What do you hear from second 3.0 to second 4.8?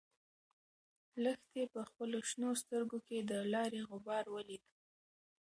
کې د لارې غبار ولید.